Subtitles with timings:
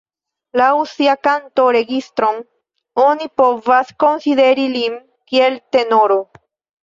[0.59, 2.39] Laŭ sia kanto-registron,
[3.03, 4.97] oni povas konsideri lin
[5.33, 6.19] kiel tenoro.